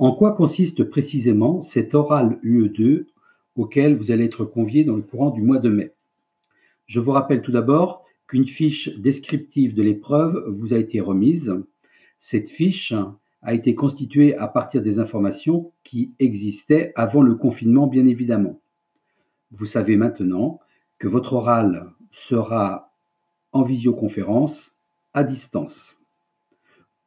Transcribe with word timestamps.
En 0.00 0.12
quoi 0.12 0.32
consiste 0.32 0.84
précisément 0.84 1.60
cet 1.60 1.92
oral 1.92 2.38
UE2 2.44 3.06
auquel 3.56 3.96
vous 3.96 4.12
allez 4.12 4.26
être 4.26 4.44
convié 4.44 4.84
dans 4.84 4.94
le 4.94 5.02
courant 5.02 5.30
du 5.30 5.42
mois 5.42 5.58
de 5.58 5.68
mai? 5.68 5.92
Je 6.86 7.00
vous 7.00 7.10
rappelle 7.10 7.42
tout 7.42 7.50
d'abord 7.50 8.04
qu'une 8.28 8.46
fiche 8.46 8.96
descriptive 8.96 9.74
de 9.74 9.82
l'épreuve 9.82 10.44
vous 10.56 10.72
a 10.72 10.78
été 10.78 11.00
remise. 11.00 11.52
Cette 12.20 12.48
fiche 12.48 12.94
a 13.42 13.54
été 13.54 13.74
constituée 13.74 14.36
à 14.36 14.46
partir 14.46 14.82
des 14.82 15.00
informations 15.00 15.72
qui 15.82 16.12
existaient 16.20 16.92
avant 16.94 17.22
le 17.22 17.34
confinement, 17.34 17.88
bien 17.88 18.06
évidemment. 18.06 18.60
Vous 19.50 19.66
savez 19.66 19.96
maintenant 19.96 20.60
que 21.00 21.08
votre 21.08 21.32
oral 21.32 21.90
sera 22.12 22.92
en 23.50 23.64
visioconférence 23.64 24.70
à 25.12 25.24
distance. 25.24 25.97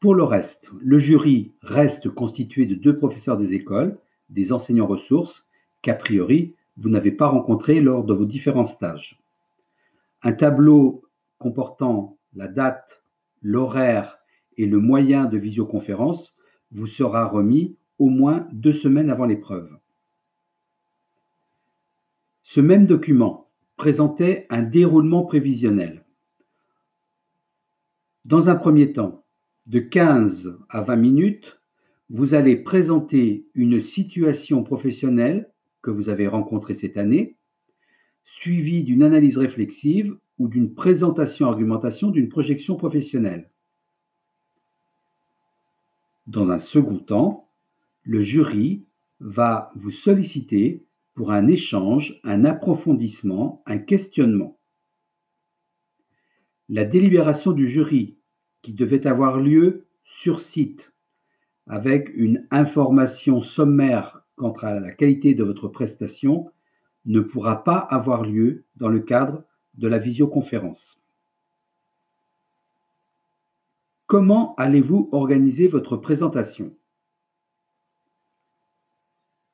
Pour 0.02 0.16
le 0.16 0.24
reste, 0.24 0.66
le 0.82 0.98
jury 0.98 1.52
reste 1.62 2.10
constitué 2.10 2.66
de 2.66 2.74
deux 2.74 2.98
professeurs 2.98 3.38
des 3.38 3.54
écoles, 3.54 4.00
des 4.30 4.52
enseignants 4.52 4.88
ressources, 4.88 5.46
qu'a 5.84 5.94
priori, 5.94 6.56
vous 6.78 6.90
n'avez 6.90 7.12
pas 7.12 7.28
rencontrés 7.28 7.82
lors 7.82 8.04
de 8.04 8.12
vos 8.12 8.26
différents 8.26 8.66
stages. 8.66 9.20
Un 10.24 10.34
tableau 10.34 11.04
comportant 11.38 12.18
la 12.34 12.48
date, 12.48 13.04
l'horaire 13.44 14.18
et 14.58 14.66
le 14.66 14.80
moyen 14.80 15.26
de 15.26 15.38
visioconférence 15.38 16.34
vous 16.72 16.88
sera 16.88 17.28
remis 17.28 17.76
au 18.00 18.10
moins 18.10 18.48
deux 18.54 18.74
semaines 18.74 19.12
avant 19.12 19.26
l'épreuve. 19.26 19.70
Ce 22.42 22.60
même 22.60 22.88
document 22.88 23.50
présentait 23.78 24.48
un 24.50 24.64
déroulement 24.64 25.26
prévisionnel. 25.26 26.04
Dans 28.26 28.50
un 28.50 28.56
premier 28.56 28.94
temps, 28.94 29.22
de 29.68 29.80
15 29.80 30.58
à 30.70 30.82
20 30.82 30.96
minutes, 30.96 31.60
vous 32.10 32.34
allez 32.34 32.58
présenter 32.58 33.46
une 33.56 33.80
situation 33.80 34.64
professionnelle 34.64 35.52
que 35.82 35.92
vous 35.92 36.10
avez 36.10 36.28
rencontrée 36.28 36.76
cette 36.76 36.98
année, 36.98 37.38
suivie 38.24 38.84
d'une 38.84 39.04
analyse 39.04 39.38
réflexive 39.38 40.18
ou 40.38 40.48
d'une 40.48 40.74
présentation-argumentation 40.74 42.12
d'une 42.12 42.30
projection 42.30 42.76
professionnelle. 42.76 43.50
Dans 46.28 46.50
un 46.50 46.60
second 46.60 47.00
temps, 47.00 47.50
le 48.04 48.22
jury 48.22 48.86
va 49.20 49.72
vous 49.76 49.92
solliciter 49.92 50.86
pour 51.14 51.32
un 51.32 51.48
échange, 51.48 52.20
un 52.24 52.46
approfondissement, 52.46 53.62
un 53.66 53.78
questionnement. 53.78 54.58
La 56.70 56.86
délibération 56.86 57.52
du 57.52 57.68
jury, 57.68 58.18
qui 58.62 58.74
devait 58.74 59.08
avoir 59.08 59.38
lieu 59.40 59.86
sur 60.04 60.40
site, 60.40 60.94
avec 61.68 62.12
une 62.14 62.48
information 62.52 63.42
sommaire 63.42 64.22
quant 64.36 64.54
à 64.62 64.80
la 64.80 64.92
qualité 64.92 65.34
de 65.34 65.44
votre 65.44 65.68
prestation, 65.68 66.52
ne 67.06 67.20
pourra 67.20 67.64
pas 67.64 67.78
avoir 67.78 68.24
lieu 68.24 68.64
dans 68.76 68.90
le 68.90 69.00
cadre 69.00 69.44
de 69.76 69.88
la 69.88 69.98
visioconférence. 69.98 71.00
Comment 74.08 74.56
allez-vous 74.56 75.10
organiser 75.12 75.68
votre 75.68 75.96
présentation? 75.96 76.76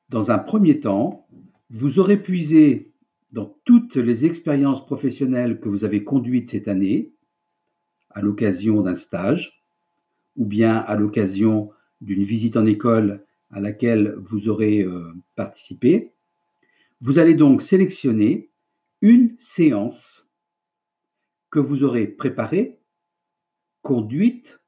Dans 0.08 0.30
un 0.30 0.38
premier 0.38 0.80
temps, 0.80 1.26
vous 1.70 1.98
aurez 1.98 2.20
puisé 2.20 2.92
dans 3.32 3.54
toutes 3.64 3.96
les 3.96 4.24
expériences 4.24 4.84
professionnelles 4.84 5.60
que 5.60 5.68
vous 5.68 5.84
avez 5.84 6.02
conduites 6.02 6.50
cette 6.50 6.66
année, 6.66 7.12
à 8.10 8.20
l'occasion 8.20 8.82
d'un 8.82 8.94
stage, 8.94 9.62
ou 10.36 10.44
bien 10.46 10.76
à 10.76 10.96
l'occasion 10.96 11.70
d'une 12.00 12.24
visite 12.24 12.56
en 12.56 12.66
école 12.66 13.24
à 13.50 13.60
laquelle 13.60 14.14
vous 14.18 14.48
aurez 14.48 14.82
euh, 14.82 15.12
participé. 15.34 16.12
Vous 17.00 17.18
allez 17.18 17.34
donc 17.34 17.62
sélectionner 17.62 18.50
une 19.00 19.34
séance 19.38 20.26
que 21.50 21.58
vous 21.58 21.82
aurez 21.82 22.06
préparée, 22.06 22.78
conduite 23.82 24.60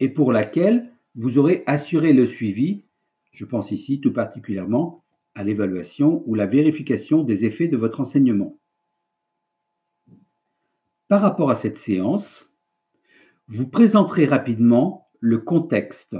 et 0.00 0.08
pour 0.08 0.32
laquelle 0.32 0.92
vous 1.14 1.38
aurez 1.38 1.62
assuré 1.66 2.12
le 2.12 2.26
suivi. 2.26 2.84
Je 3.32 3.44
pense 3.44 3.70
ici 3.70 4.00
tout 4.00 4.12
particulièrement 4.12 5.04
à 5.34 5.42
l'évaluation 5.42 6.22
ou 6.26 6.34
la 6.34 6.46
vérification 6.46 7.22
des 7.22 7.44
effets 7.44 7.68
de 7.68 7.76
votre 7.76 8.00
enseignement. 8.00 8.58
Par 11.08 11.20
rapport 11.20 11.50
à 11.50 11.56
cette 11.56 11.78
séance, 11.78 12.48
vous 13.52 13.66
présenterez 13.66 14.24
rapidement 14.24 15.08
le 15.20 15.36
contexte, 15.36 16.16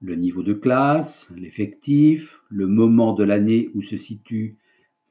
le 0.00 0.14
niveau 0.14 0.42
de 0.42 0.54
classe, 0.54 1.28
l'effectif, 1.36 2.40
le 2.48 2.66
moment 2.66 3.12
de 3.12 3.22
l'année 3.22 3.70
où 3.74 3.82
se 3.82 3.98
situe 3.98 4.56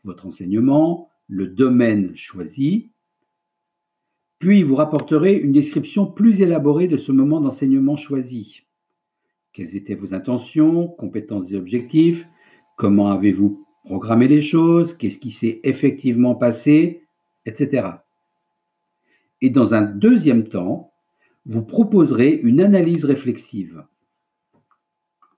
votre 0.03 0.25
enseignement, 0.25 1.09
le 1.28 1.45
domaine 1.45 2.16
choisi, 2.16 2.90
puis 4.40 4.63
vous 4.63 4.75
rapporterez 4.75 5.35
une 5.35 5.51
description 5.51 6.07
plus 6.07 6.41
élaborée 6.41 6.88
de 6.88 6.97
ce 6.97 7.12
moment 7.12 7.39
d'enseignement 7.39 7.95
choisi. 7.95 8.63
Quelles 9.53 9.75
étaient 9.75 9.95
vos 9.95 10.16
intentions, 10.16 10.88
compétences 10.88 11.51
et 11.51 11.56
objectifs? 11.56 12.28
Comment 12.78 13.12
avez-vous 13.12 13.63
programmé 13.84 14.28
les 14.28 14.41
choses? 14.41 14.95
Qu'est-ce 14.95 15.19
qui 15.19 15.31
s'est 15.31 15.59
effectivement 15.63 16.34
passé? 16.34 17.03
Etc. 17.45 17.84
Et 19.41 19.49
dans 19.49 19.73
un 19.73 19.81
deuxième 19.81 20.47
temps, 20.47 20.91
vous 21.45 21.61
proposerez 21.61 22.39
une 22.43 22.61
analyse 22.61 23.05
réflexive 23.05 23.83